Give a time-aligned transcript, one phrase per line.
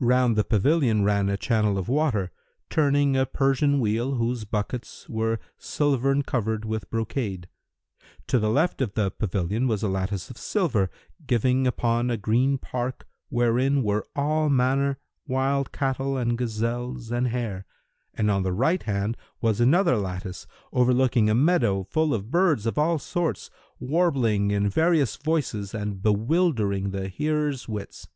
[0.00, 2.32] Round the pavilion ran a channel of water,
[2.70, 7.50] turning a Persian wheel[FN#317] whose buckets[FN#318] were silvern covered with brocade.
[8.28, 10.88] To the left of the pavilion[FN#319] was a lattice of silver,
[11.26, 17.64] giving upon a green park, wherein were all manner wild cattle and gazelles and hares,
[18.14, 22.78] and on the right hand was another lattice, overlooking a meadow full of birds of
[22.78, 28.08] all sorts, warbling in various voices and bewildering the hearers' wits.